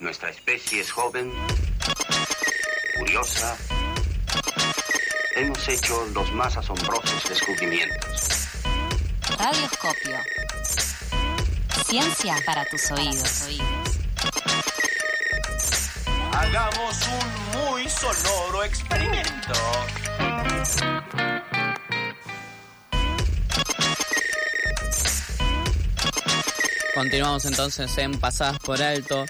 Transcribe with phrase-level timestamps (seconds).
[0.00, 1.30] Nuestra especie es joven,
[2.98, 3.54] curiosa.
[5.36, 8.48] Hemos hecho los más asombrosos descubrimientos.
[9.38, 10.16] Radioscopio.
[11.86, 13.48] Ciencia para tus oídos.
[16.32, 19.52] Hagamos un muy sonoro experimento.
[26.94, 29.26] Continuamos entonces en Pasadas por Alto.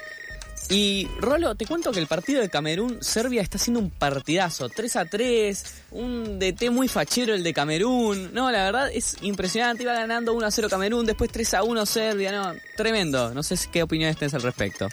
[0.71, 4.69] Y Rolo, te cuento que el partido de Camerún-Serbia está siendo un partidazo.
[4.69, 8.33] 3 a 3, un DT muy fachero el de Camerún.
[8.33, 9.83] No, la verdad es impresionante.
[9.83, 12.30] Iba ganando 1 a 0 Camerún, después 3 a 1 Serbia.
[12.30, 13.34] No, tremendo.
[13.34, 14.87] No sé qué opiniones tenés al respecto.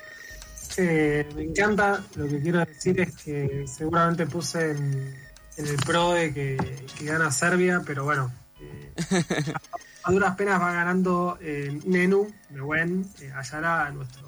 [0.77, 2.04] Eh, me encanta.
[2.16, 5.16] Lo que quiero decir es que seguramente puse en,
[5.57, 6.57] el pro de que,
[7.02, 8.32] gana Serbia, pero bueno.
[9.09, 9.54] Eh,
[10.04, 14.26] a, duras penas va ganando eh, Nenu, Newen, eh, Ayala, nuestro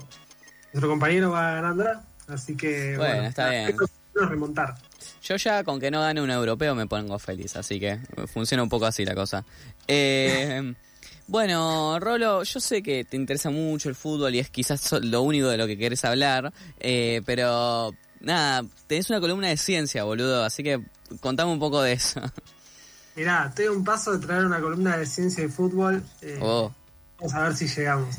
[0.74, 1.86] nuestro compañero va ganando,
[2.28, 3.76] así que bueno, está bien.
[4.14, 4.76] remontar.
[5.24, 8.70] Yo ya con que no gane un europeo me pongo feliz, así que funciona un
[8.70, 9.44] poco así la cosa.
[9.88, 10.74] Eh,
[11.28, 15.48] bueno, Rolo, yo sé que te interesa mucho el fútbol y es quizás lo único
[15.48, 20.64] de lo que querés hablar, eh, pero nada, tenés una columna de ciencia, boludo, así
[20.64, 20.82] que
[21.20, 22.22] contame un poco de eso.
[23.16, 26.04] Mirá, estoy a un paso de traer una columna de ciencia y fútbol.
[26.22, 26.74] Eh, oh.
[27.18, 28.16] Vamos a ver si llegamos.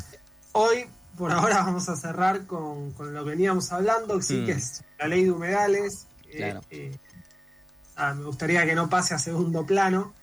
[0.53, 0.85] Hoy
[1.21, 4.59] por ahora vamos a cerrar con, lo que veníamos hablando, sí, que mm.
[4.59, 6.07] es la ley de humedales.
[6.33, 6.97] Eh,
[7.97, 10.15] ah, me gustaría que no pase a segundo plano.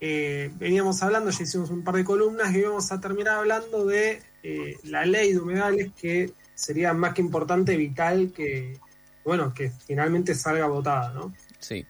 [0.00, 4.22] Eh, veníamos hablando, ya hicimos un par de columnas y vamos a terminar hablando de
[4.42, 8.78] eh, la ley de humedales que sería más que importante, vital que,
[9.24, 11.34] bueno, que finalmente salga votada, ¿no?
[11.58, 11.84] Sí.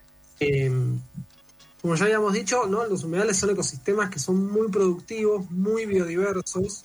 [1.80, 2.84] como ya habíamos dicho, ¿no?
[2.86, 6.84] los humedales son ecosistemas que son muy productivos, muy biodiversos,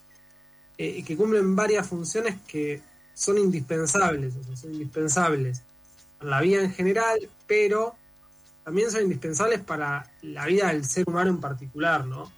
[0.77, 2.81] eh, que cumplen varias funciones que
[3.13, 5.63] son indispensables, o sea, son indispensables
[6.21, 7.95] en la vida en general, pero
[8.63, 12.31] también son indispensables para la vida del ser humano en particular, ¿no?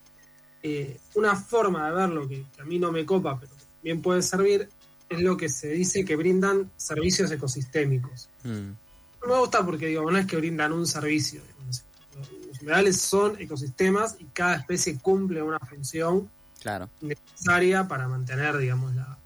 [0.62, 4.70] Eh, una forma de verlo que, a mí no me copa, pero bien puede servir,
[5.10, 8.30] es lo que se dice que brindan servicios ecosistémicos.
[8.44, 8.72] Mm.
[9.22, 11.42] No me gusta porque digo, no es que brindan un servicio.
[12.48, 16.30] Los humedales son ecosistemas y cada especie cumple una función
[16.64, 16.90] claro.
[17.02, 19.18] necesaria para mantener, digamos, la,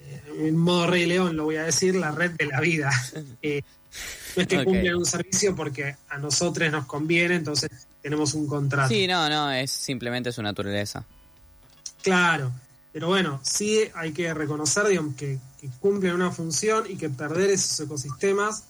[0.00, 2.90] eh, en modo Rey León lo voy a decir, la red de la vida.
[3.42, 3.62] Eh,
[4.36, 7.70] no es que cumplen un servicio porque a nosotros nos conviene, entonces
[8.00, 8.88] tenemos un contrato.
[8.88, 11.04] Sí, no, no, es simplemente su naturaleza.
[12.02, 12.50] Claro,
[12.90, 15.38] pero bueno, sí hay que reconocer digamos, que,
[15.80, 18.64] cumplen una función y que perder esos ecosistemas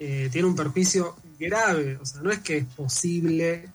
[0.00, 1.96] eh, tiene un perjuicio grave.
[2.00, 3.68] O sea, no es que es posible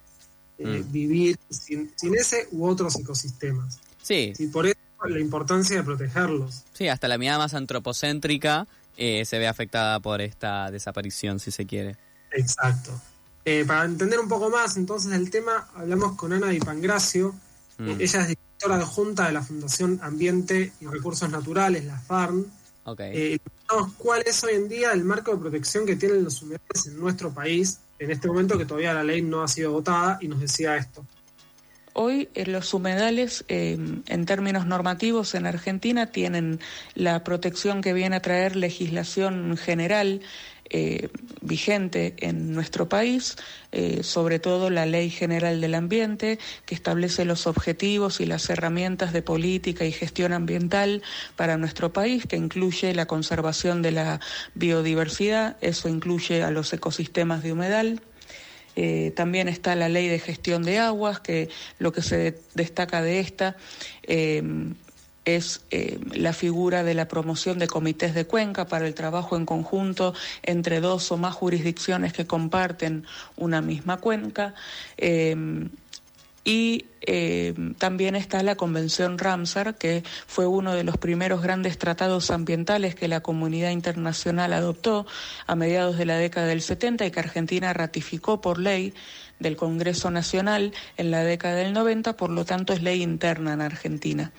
[0.59, 0.91] eh, mm.
[0.91, 3.79] vivir sin, ese u otros ecosistemas.
[4.01, 4.33] Sí.
[4.37, 6.63] Y por eso la importancia de protegerlos.
[6.73, 8.67] Sí, hasta la mirada más antropocéntrica
[8.97, 11.95] eh, se ve afectada por esta desaparición, si se quiere.
[12.31, 12.91] Exacto.
[13.45, 17.33] Eh, para entender un poco más entonces el tema, hablamos con Ana Di Pangracio.
[17.77, 17.91] Mm.
[17.91, 22.45] ella es directora adjunta de la Fundación Ambiente y Recursos Naturales, la FARN.
[22.83, 23.39] Okay.
[23.97, 27.31] ¿Cuál es hoy en día el marco de protección que tienen los humedales en nuestro
[27.31, 30.77] país en este momento que todavía la ley no ha sido votada y nos decía
[30.77, 31.05] esto.
[31.93, 33.77] Hoy eh, los humedales, eh,
[34.07, 36.59] en términos normativos en Argentina, tienen
[36.95, 40.21] la protección que viene a traer legislación general
[40.71, 41.09] eh,
[41.41, 43.37] vigente en nuestro país,
[43.71, 49.11] eh, sobre todo la Ley General del Ambiente, que establece los objetivos y las herramientas
[49.11, 51.01] de política y gestión ambiental
[51.35, 54.19] para nuestro país, que incluye la conservación de la
[54.53, 58.01] biodiversidad, eso incluye a los ecosistemas de humedal.
[58.81, 63.19] Eh, también está la ley de gestión de aguas, que lo que se destaca de
[63.19, 63.57] esta
[65.25, 69.45] es eh, la figura de la promoción de comités de cuenca para el trabajo en
[69.45, 70.13] conjunto
[70.43, 73.03] entre dos o más jurisdicciones que comparten
[73.35, 74.55] una misma cuenca.
[76.43, 82.31] Y em, también está la Convención Ramsar, que fue uno de los primeros grandes tratados
[82.31, 85.05] ambientales que la comunidad internacional adoptó
[85.47, 88.93] a mediados de la década del 70 y que Argentina ratificó por ley
[89.39, 93.61] del Congreso Nacional en la década del 90, por lo tanto es ley interna en
[93.61, 94.31] Argentina.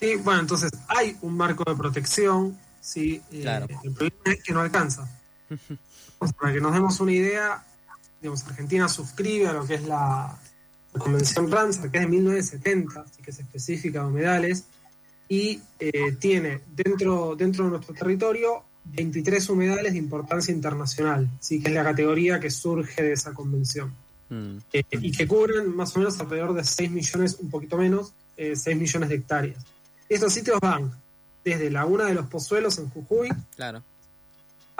[0.00, 3.20] Sí, bueno, entonces hay un marco de protección, sí.
[3.32, 3.44] Eh,
[3.84, 5.08] el problema es que no alcanza.
[6.40, 7.64] para que nos demos una idea,
[8.20, 10.38] digamos, Argentina suscribe a lo que es la,
[10.98, 14.64] Convención Ramsar, que es de 1970, así que es específica de humedales,
[15.28, 21.62] y eh, tiene dentro, dentro de nuestro territorio 23 humedales de importancia internacional, ¿sí?
[21.62, 23.94] que es la categoría que surge de esa convención.
[24.30, 24.56] Mm.
[24.72, 28.76] Eh, y que cubren más o menos alrededor de 6 millones, un poquito menos, 6
[28.76, 29.64] millones de hectáreas
[30.10, 30.90] estos sitios van
[31.44, 33.82] desde Laguna de los Pozuelos en Jujuy Claro.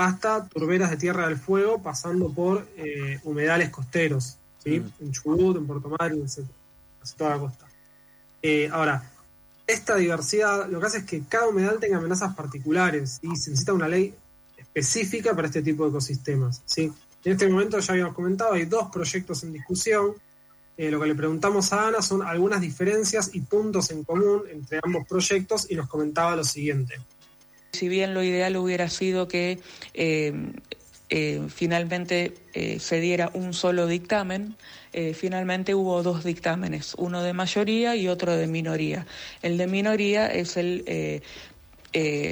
[0.01, 4.81] Hasta turberas de Tierra del Fuego, pasando por eh, humedales costeros, ¿sí?
[4.81, 4.93] Mm.
[5.01, 6.47] en Chubut, en Puerto Madryn, etc.
[7.03, 7.67] Hacia toda la costa.
[8.41, 9.11] Eh, ahora,
[9.67, 13.75] esta diversidad lo que hace es que cada humedal tenga amenazas particulares y se necesita
[13.75, 14.15] una ley
[14.57, 16.63] específica para este tipo de ecosistemas.
[16.65, 16.91] ¿sí?
[17.23, 20.15] En este momento, ya habíamos comentado, hay dos proyectos en discusión.
[20.79, 24.81] Eh, lo que le preguntamos a Ana son algunas diferencias y puntos en común entre
[24.83, 26.95] ambos proyectos y nos comentaba lo siguiente.
[27.73, 29.61] Si bien lo ideal hubiera sido que
[29.95, 30.33] eh,
[31.09, 34.57] eh, finalmente eh, se diera un solo dictamen,
[35.15, 39.07] finalmente hubo dos dictámenes, uno de mayoría y otro de minoría.
[39.41, 41.23] El de minoría es el,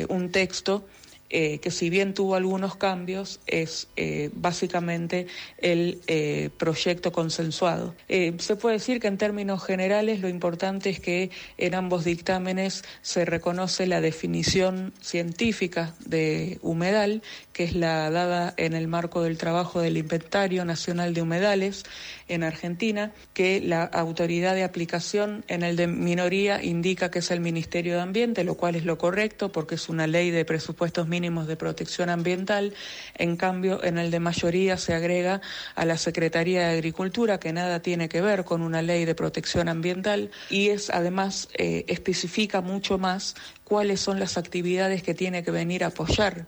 [0.08, 0.84] un texto
[1.30, 5.26] eh, que si bien tuvo algunos cambios, es eh, básicamente
[5.58, 7.94] el eh, proyecto consensuado.
[8.08, 13.26] Se puede decir que en términos generales lo importante es que en ambos dictámenes se
[13.26, 17.22] reconoce la definición científica de humedal,
[17.52, 21.84] que es la dada en el marco del trabajo del Inventario Nacional de Humedales
[22.28, 27.40] en Argentina, que la autoridad de aplicación en el de minoría indica que es el
[27.40, 31.17] Ministerio de Ambiente, lo cual es lo correcto porque es una ley de presupuestos mínimos
[31.18, 32.74] de protección ambiental.
[33.16, 35.40] En cambio, en el de mayoría se agrega
[35.74, 39.68] a la Secretaría de Agricultura, que nada tiene que ver con una ley de protección
[39.68, 43.34] ambiental, y es además eh, especifica mucho más
[43.64, 46.46] cuáles son las actividades que tiene que venir a apoyar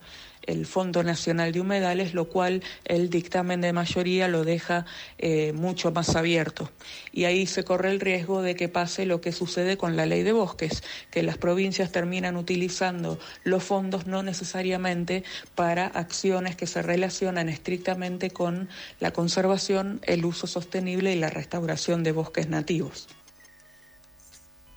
[0.51, 4.85] el Fondo Nacional de Humedales, lo cual el dictamen de mayoría lo deja
[5.19, 6.71] eh, mucho más abierto.
[7.13, 10.23] Y ahí se corre el riesgo de que pase lo que sucede con la ley
[10.23, 15.25] de bosques, que las provincias terminan utilizando los fondos no necesariamente
[15.55, 18.69] para acciones que se relacionan estrictamente con
[18.99, 23.09] la conservación, el uso sostenible y la restauración de bosques nativos.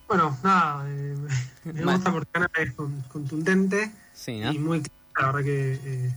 [0.08, 1.16] Bueno, nada, eh,
[1.74, 4.52] me gusta porque Ana es con- contundente Sí, ¿no?
[4.52, 6.12] y muy clara, la verdad que eh,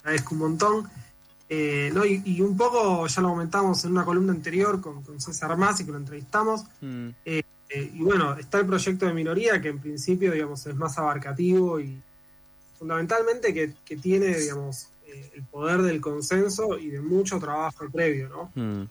[0.00, 0.90] agradezco un montón.
[1.48, 5.20] Eh, no, y, y un poco, ya lo comentamos en una columna anterior con, con
[5.20, 7.42] César Masi, que lo entrevistamos, Mm, eh,
[7.92, 12.00] y bueno, está el proyecto de minoría, que en principio, digamos, es más abarcativo y
[12.78, 18.28] fundamentalmente que, que tiene, digamos, eh, el poder del consenso y de mucho trabajo previo,
[18.28, 18.50] ¿no?
[18.54, 18.86] mm,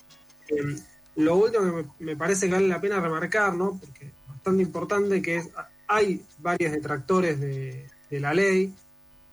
[0.50, 0.76] Eh,
[1.16, 3.80] lo último que me, me parece que vale la pena remarcar, ¿no?
[3.80, 5.50] Porque es bastante importante que es,
[5.88, 8.74] hay varios detractores de, de la ley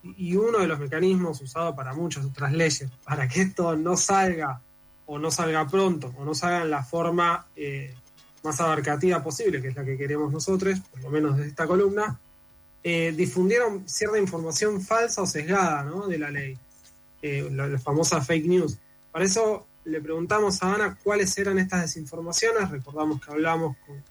[0.03, 4.61] y, uno de los mecanismos usados para muchas otras leyes, para que esto no salga
[5.07, 7.95] o no salga pronto o no salga en la forma eh,
[8.43, 12.19] más abarcativa posible, que es la que queremos nosotros, por lo menos desde esta columna,
[12.83, 16.57] eh, difundieron cierta información falsa o sesgada de la ley,
[17.21, 18.79] eh, la, la famosa fake news.
[19.13, 22.71] Para eso le preguntamos a Ana cuáles eran estas desinformaciones.
[22.71, 24.03] Recordamos que hablamos con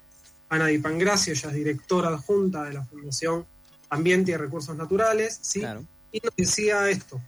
[0.50, 3.46] Ana Di Pangracio, ella es directora adjunta de la Fundación
[3.90, 5.60] Ambiente y Recursos Naturales, ¿sí?
[5.60, 5.84] claro.
[6.12, 7.20] y nos decía esto.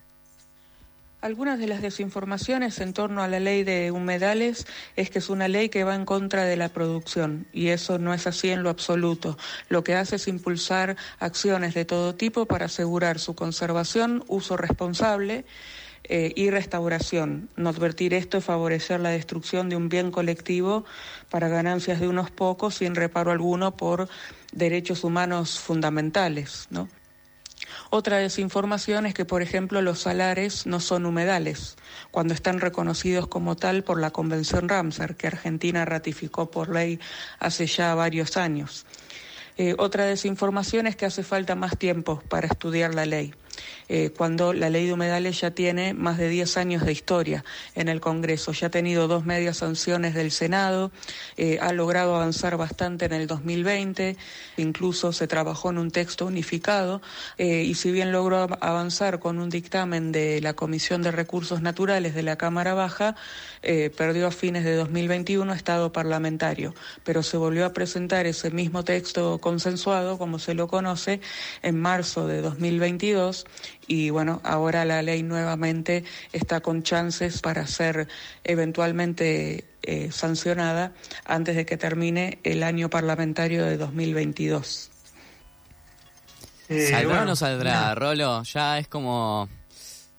[1.22, 4.66] Algunas de las desinformaciones en torno a la ley de humedales
[4.96, 8.16] es que es una ley que va en contra de la producción y eso no
[8.16, 9.38] es así en lo absoluto.
[9.70, 15.46] Lo que hace es impulsar acciones de todo tipo para asegurar su conservación, uso responsable
[16.04, 17.50] eh, y restauración.
[17.56, 20.86] No advertir esto es favorecer la destrucción de un bien colectivo
[21.30, 24.10] para ganancias de unos pocos sin reparo alguno por
[24.52, 26.68] derechos humanos fundamentales.
[27.90, 31.76] Otra desinformación es que, por ejemplo, los salares no son humedales,
[32.10, 37.00] cuando están reconocidos como tal por la Convención Ramsar, que Argentina ratificó por ley
[37.40, 38.86] hace ya varios años.
[39.58, 43.34] Eh, otra desinformación es que hace falta más tiempo para estudiar la ley,
[43.90, 47.44] eh, cuando la ley de humedales ya tiene más de 10 años de historia
[47.76, 50.92] en el Congreso, ya ha tenido dos medias sanciones del Senado,
[51.36, 54.16] eh, ha logrado avanzar bastante en el 2020,
[54.56, 57.02] incluso se trabajó en un texto unificado,
[57.38, 62.16] y si bien logró av- avanzar con un dictamen de la Comisión de Recursos Naturales
[62.16, 63.16] de la Cámara Baja,
[63.62, 69.40] perdió a fines de 2021 estado parlamentario, pero se volvió a presentar ese mismo texto
[69.42, 71.20] consensuado, como se lo conoce,
[71.62, 73.46] en marzo de 2022
[73.88, 78.08] y bueno, ahora la ley nuevamente está con chances para ser
[78.44, 80.94] eventualmente eh, sancionada
[81.26, 84.92] antes de que termine el año parlamentario de 2022.
[86.70, 88.44] Eh, ¿Saldrá o no saldrá, Rolo?
[88.44, 89.50] Ya es como...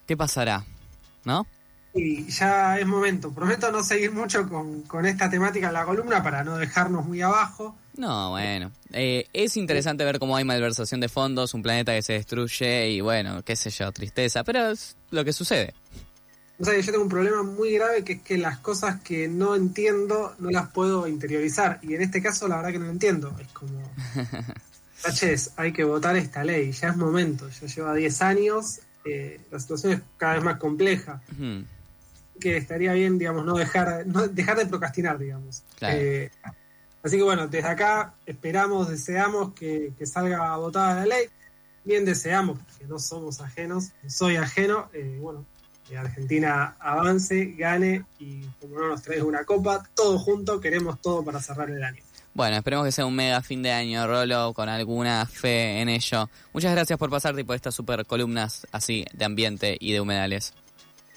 [0.07, 0.67] ¿Qué pasará?
[1.25, 1.47] ¿No?
[1.95, 3.33] Y ya es momento.
[3.33, 7.21] Prometo no seguir mucho con, con esta temática en la columna para no dejarnos muy
[7.21, 7.77] abajo.
[7.97, 8.73] No, bueno.
[8.93, 13.01] Eh, es interesante ver cómo hay malversación de fondos, un planeta que se destruye y
[13.01, 15.75] bueno, qué sé yo, tristeza, pero es lo que sucede.
[16.59, 19.55] O sea, yo tengo un problema muy grave que es que las cosas que no
[19.55, 21.79] entiendo no las puedo interiorizar.
[21.83, 23.37] Y en este caso, la verdad que no lo entiendo.
[23.41, 23.83] Es como.
[25.03, 29.59] Taches, hay que votar esta ley, ya es momento, ya lleva 10 años, eh, la
[29.59, 31.65] situación es cada vez más compleja, Ujú.
[32.41, 35.62] Que estaría bien, digamos, no dejar, no dejar de procrastinar, digamos.
[35.79, 35.99] Claro.
[35.99, 36.31] Eh,
[37.03, 41.27] así que bueno, desde acá esperamos, deseamos que, que salga votada la ley,
[41.85, 45.45] bien deseamos, que no somos ajenos, no soy ajeno, eh, bueno,
[45.89, 51.25] que Argentina avance, gane y como no nos traiga una copa, todo junto, queremos todo
[51.25, 52.03] para cerrar el año.
[52.35, 56.31] Bueno, esperemos que sea un mega fin de año, Rolo, con alguna fe en ello.
[56.55, 60.55] Muchas gracias por pasarte y por estas super columnas así de ambiente y de humedales.